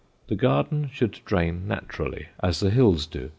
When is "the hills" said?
2.59-3.05